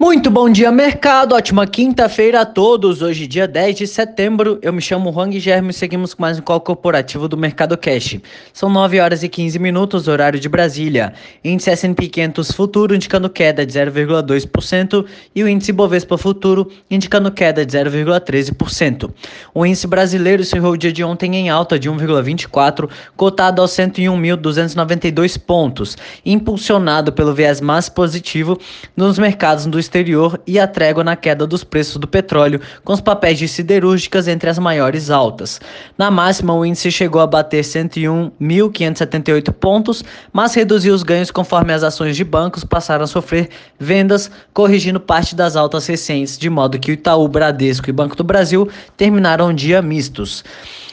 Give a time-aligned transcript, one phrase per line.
[0.00, 1.34] Muito bom dia, mercado.
[1.34, 3.02] Ótima quinta-feira a todos.
[3.02, 4.56] Hoje, dia 10 de setembro.
[4.62, 8.20] Eu me chamo Juan Guilherme e seguimos com mais um call corporativo do Mercado Cash.
[8.52, 11.14] São 9 horas e 15 minutos, horário de Brasília.
[11.42, 17.66] Índice S&P 500 futuro indicando queda de 0,2% e o índice Bovespa futuro indicando queda
[17.66, 19.10] de 0,13%.
[19.52, 25.36] O índice brasileiro encerrou o dia de ontem em alta de 1,24, cotado aos 101.292
[25.40, 28.56] pontos, impulsionado pelo viés mais positivo
[28.96, 33.00] nos mercados do exterior e a trégua na queda dos preços do petróleo, com os
[33.00, 35.60] papéis de siderúrgicas entre as maiores altas.
[35.96, 41.82] Na máxima, o índice chegou a bater 101.578 pontos, mas reduziu os ganhos conforme as
[41.82, 43.48] ações de bancos passaram a sofrer
[43.78, 48.24] vendas, corrigindo parte das altas recentes, de modo que o Itaú, Bradesco e Banco do
[48.24, 50.44] Brasil terminaram o dia mistos.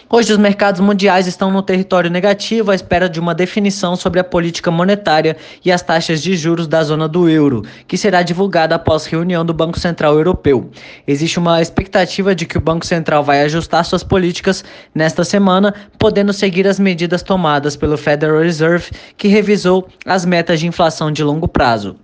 [0.07, 4.23] Hoje, os mercados mundiais estão no território negativo à espera de uma definição sobre a
[4.23, 9.07] política monetária e as taxas de juros da zona do euro, que será divulgada após
[9.07, 10.69] reunião do Banco Central Europeu.
[11.07, 16.31] Existe uma expectativa de que o Banco Central vai ajustar suas políticas nesta semana, podendo
[16.31, 21.47] seguir as medidas tomadas pelo Federal Reserve, que revisou as metas de inflação de longo
[21.47, 21.95] prazo.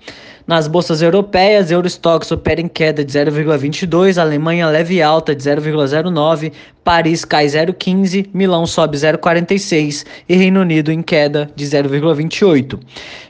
[0.51, 6.51] Nas bolsas europeias, Eurostox opera em queda de 0,22, Alemanha leve alta de 0,09,
[6.83, 12.77] Paris cai 0,15, Milão sobe 0,46 e Reino Unido em queda de 0,28.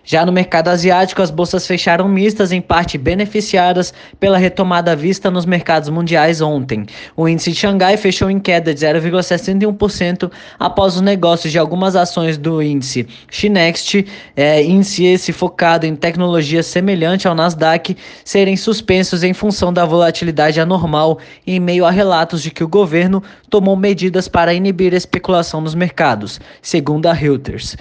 [0.04, 5.46] Já no mercado asiático, as bolsas fecharam mistas, em parte beneficiadas pela retomada vista nos
[5.46, 6.86] mercados mundiais ontem.
[7.16, 12.38] O índice de Xangai fechou em queda de 0,61% após os negócios de algumas ações
[12.38, 14.06] do índice Chinext,
[14.36, 16.64] é, índice esse focado em tecnologia
[17.12, 22.52] semelhante ao Nasdaq, serem suspensos em função da volatilidade anormal em meio a relatos de
[22.52, 27.76] que o governo tomou medidas para inibir a especulação nos mercados, segundo a Reuters.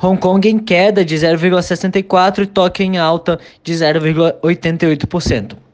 [0.00, 5.65] Hong Kong em queda de 0,64% e Tóquio em alta de 0,88%.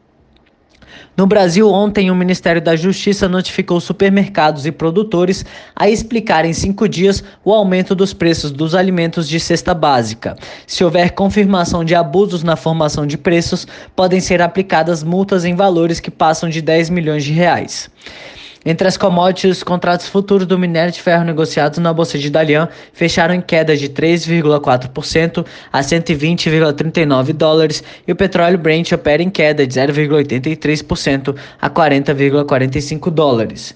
[1.17, 5.45] No Brasil, ontem, o Ministério da Justiça notificou supermercados e produtores
[5.77, 10.37] a explicar em cinco dias o aumento dos preços dos alimentos de cesta básica.
[10.67, 16.01] Se houver confirmação de abusos na formação de preços, podem ser aplicadas multas em valores
[16.01, 17.91] que passam de 10 milhões de reais.
[18.65, 22.69] Entre as commodities, os contratos futuros do minério de ferro negociados na Bolsa de Dalian
[22.93, 29.67] fecharam em queda de 3,4% a 120,39 dólares e o petróleo Brent opera em queda
[29.67, 33.75] de 0,83% a 40,45 dólares.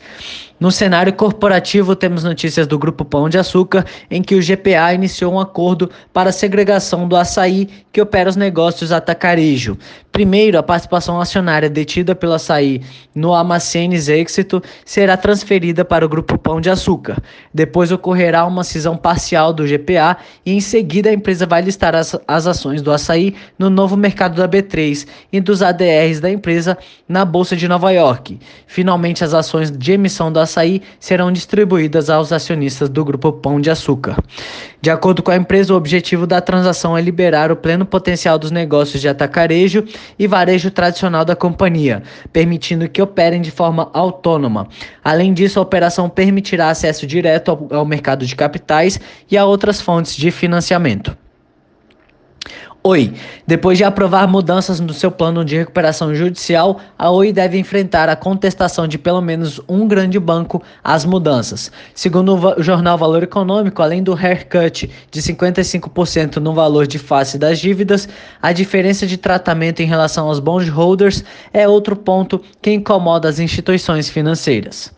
[0.59, 5.35] No cenário corporativo, temos notícias do Grupo Pão de Açúcar, em que o GPA iniciou
[5.35, 9.77] um acordo para a segregação do açaí que opera os negócios atacarejo.
[10.11, 12.81] Primeiro, a participação acionária detida pelo açaí
[13.15, 17.23] no Amacenes Êxito será transferida para o Grupo Pão de Açúcar.
[17.53, 22.19] Depois ocorrerá uma cisão parcial do GPA e, em seguida, a empresa vai listar as,
[22.27, 27.27] as ações do açaí no novo mercado da B3 e dos ADRs da empresa na
[27.27, 28.39] Bolsa de Nova York.
[28.67, 33.71] Finalmente, as ações de emissão do açaí serão distribuídas aos acionistas do Grupo Pão de
[33.71, 34.17] Açúcar.
[34.81, 38.51] De acordo com a empresa, o objetivo da transação é liberar o pleno potencial dos
[38.51, 39.85] negócios de atacarejo
[40.19, 42.03] e varejo tradicional da companhia,
[42.33, 44.69] permitindo que operem de forma autônoma.
[45.03, 48.99] Além disso, a operação permitirá acesso direto ao, mercado de capitais
[49.31, 51.26] e a outras fontes de financiamento.
[52.89, 53.13] Oi.
[53.45, 58.15] Depois de aprovar mudanças no seu plano de recuperação judicial, a Oi deve enfrentar a
[58.15, 61.73] contestação de pelo menos um grande banco às mudanças.
[61.97, 67.59] Segundo o jornal Valor Econômico, além do haircut de 55% no valor de face das
[67.59, 68.09] dívidas,
[68.41, 74.09] a diferença de tratamento em relação aos bondholders é outro ponto que incomoda as instituições
[74.09, 74.96] financeiras.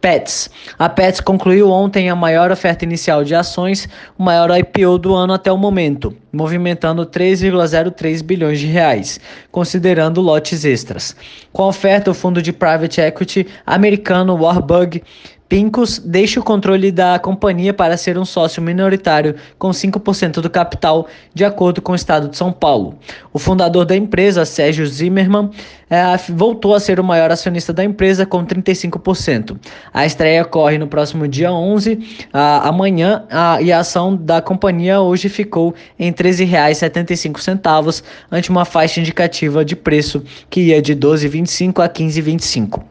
[0.00, 0.50] Pets.
[0.78, 5.32] A Pets concluiu ontem a maior oferta inicial de ações, o maior IPO do ano
[5.32, 9.18] até o momento, movimentando 3,03 bilhões de reais,
[9.50, 11.16] considerando lotes extras.
[11.52, 15.02] Com a oferta, o fundo de private equity americano Warbug
[15.48, 21.06] Pincus deixa o controle da companhia para ser um sócio minoritário com 5% do capital,
[21.32, 22.98] de acordo com o Estado de São Paulo.
[23.32, 25.50] O fundador da empresa, Sérgio Zimmermann,
[25.88, 29.56] é, voltou a ser o maior acionista da empresa com 35%.
[29.94, 33.24] A estreia ocorre no próximo dia 11, amanhã,
[33.62, 39.76] e a ação da companhia hoje ficou em R$ 13,75, ante uma faixa indicativa de
[39.76, 42.82] preço que ia de 12,25 a 15,25.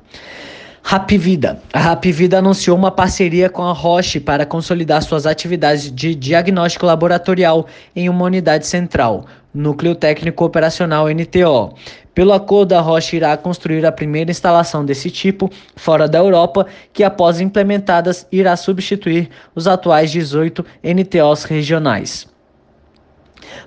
[0.88, 1.60] Rapvida.
[1.74, 7.66] A Rapvida anunciou uma parceria com a Roche para consolidar suas atividades de diagnóstico laboratorial
[7.96, 11.74] em uma unidade central, Núcleo Técnico Operacional NTO.
[12.14, 17.04] Pelo acordo, a Roche irá construir a primeira instalação desse tipo fora da Europa, que
[17.04, 22.35] após implementadas irá substituir os atuais 18 NTOs regionais.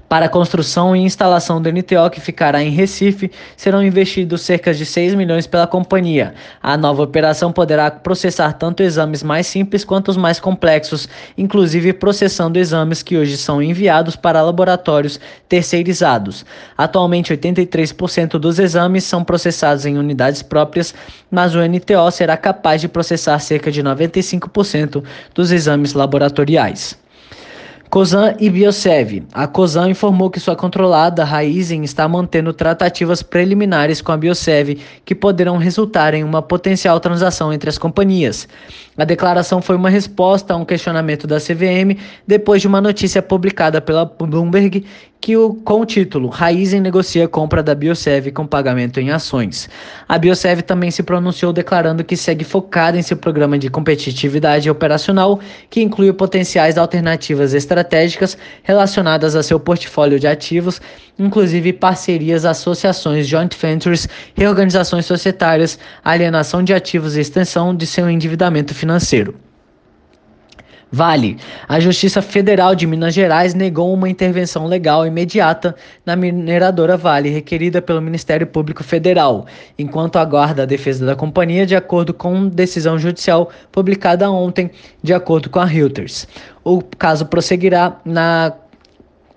[0.09, 4.87] Para a construção e instalação do NTO, que ficará em Recife, serão investidos cerca de
[4.87, 6.35] 6 milhões pela companhia.
[6.63, 12.59] A nova operação poderá processar tanto exames mais simples quanto os mais complexos, inclusive processando
[12.59, 16.45] exames que hoje são enviados para laboratórios terceirizados.
[16.77, 20.95] Atualmente, 83% dos exames são processados em unidades próprias,
[21.31, 25.05] mas o NTO será capaz de processar cerca de 95%
[25.35, 26.97] dos exames laboratoriais.
[27.91, 29.25] COSAN e Biosev.
[29.33, 35.15] A COSAN informou que sua controlada Raizen está mantendo tratativas preliminares com a Biosev que
[35.15, 38.47] poderão resultar em uma potencial transação entre as companhias.
[38.95, 41.97] A declaração foi uma resposta a um questionamento da CVM
[42.27, 44.85] depois de uma notícia publicada pela Bloomberg
[45.29, 49.69] que o, com o título Raizen negocia compra da Biosev com pagamento em ações.
[50.09, 55.39] A Biosev também se pronunciou declarando que segue focada em seu programa de competitividade operacional,
[55.69, 60.81] que inclui potenciais alternativas estratégicas relacionadas a seu portfólio de ativos,
[61.19, 68.75] inclusive parcerias, associações, joint ventures, reorganizações societárias, alienação de ativos e extensão de seu endividamento
[68.75, 69.35] financeiro.
[70.91, 71.37] Vale.
[71.69, 75.75] A Justiça Federal de Minas Gerais negou uma intervenção legal imediata
[76.05, 79.47] na mineradora Vale, requerida pelo Ministério Público Federal,
[79.79, 84.71] enquanto aguarda a defesa da companhia, de acordo com decisão judicial publicada ontem,
[85.03, 86.27] de acordo com a Reuters.
[86.65, 88.55] O caso prosseguirá na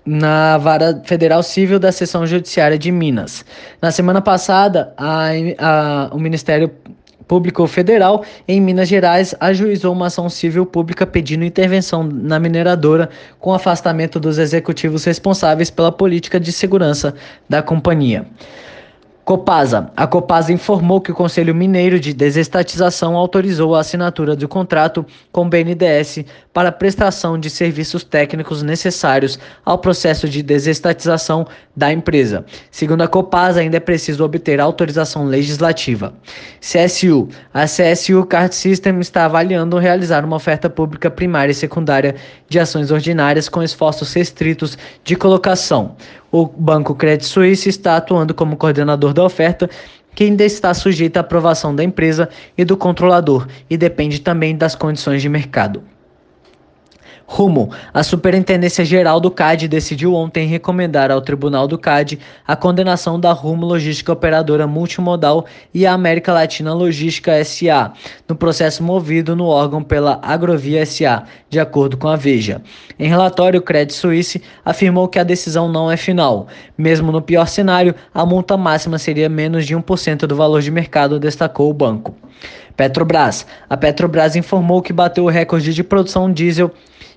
[0.06, 3.46] na Vara Federal Civil da Seção Judiciária de Minas.
[3.80, 5.28] Na semana passada, a,
[5.60, 6.72] a, o Ministério
[7.28, 13.10] Público Federal em Minas Gerais ajuizou uma ação civil pública pedindo intervenção na mineradora
[13.40, 17.14] com afastamento dos executivos responsáveis pela política de segurança
[17.50, 18.26] da companhia.
[19.24, 19.92] Copasa.
[19.96, 25.46] A Copasa informou que o Conselho Mineiro de Desestatização autorizou a assinatura do contrato com
[25.46, 31.46] o BNDES para prestação de serviços técnicos necessários ao processo de desestatização
[31.76, 32.44] da empresa.
[32.72, 36.14] Segundo a Copasa, ainda é preciso obter autorização legislativa.
[36.60, 37.30] CSU.
[37.54, 42.16] A CSU Card System está avaliando realizar uma oferta pública primária e secundária
[42.50, 45.96] de ações ordinárias com esforços restritos de colocação.
[46.32, 49.70] O Banco Credit Suisse está atuando como coordenador da oferta
[50.16, 54.76] que ainda está sujeita à aprovação da empresa e do controlador e depende também das
[54.76, 55.84] condições de mercado.
[57.32, 57.72] Rumo.
[57.94, 63.32] A Superintendência Geral do CAD decidiu ontem recomendar ao Tribunal do CAD a condenação da
[63.32, 67.94] Rumo Logística Operadora Multimodal e a América Latina Logística SA,
[68.28, 72.62] no processo movido no órgão pela Agrovia SA, de acordo com a Veja.
[73.00, 76.48] Em relatório, o Credit Suisse afirmou que a decisão não é final.
[76.78, 81.18] Mesmo no pior cenário, a multa máxima seria menos de 1% do valor de mercado,
[81.18, 82.14] destacou o banco.
[82.76, 83.46] Petrobras.
[83.70, 86.72] A Petrobras informou que bateu o recorde de produção diesel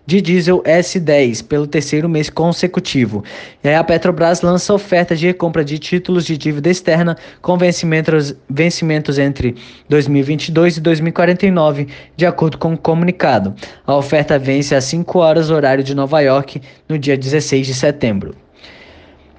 [0.07, 3.25] de diesel S10 pelo terceiro mês consecutivo.
[3.63, 9.19] E a Petrobras lança oferta de recompra de títulos de dívida externa com vencimentos, vencimentos
[9.19, 9.57] entre
[9.89, 13.55] 2022 e 2049, de acordo com o comunicado.
[13.87, 18.44] A oferta vence às 5 horas horário de Nova York no dia 16 de setembro.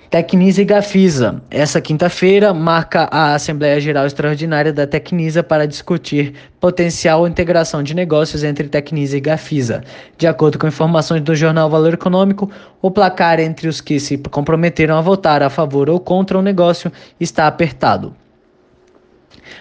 [0.10, 1.42] Tecnisa e Gafisa.
[1.50, 8.44] Essa quinta-feira marca a Assembleia Geral Extraordinária da Tecnisa para discutir potencial integração de negócios
[8.44, 9.84] entre Tecnisa e Gafisa.
[10.18, 12.50] De acordo com informações do jornal Valor Econômico,
[12.82, 16.92] o placar entre os que se comprometeram a votar a favor ou contra o negócio
[17.20, 18.16] está apertado.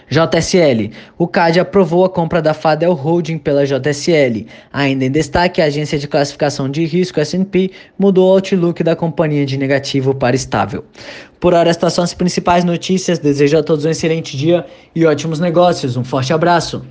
[0.08, 0.90] JSL.
[1.18, 4.46] O CAD aprovou a compra da Fadel Holding pela JSL.
[4.72, 9.46] Ainda em destaque, a agência de classificação de risco S&P mudou o outlook da companhia
[9.46, 10.84] de negativo para estável.
[11.40, 13.18] Por hora, estas são as principais notícias.
[13.18, 14.64] Desejo a todos um excelente dia
[14.94, 15.96] e ótimos negócios.
[15.96, 16.84] Um forte abraço.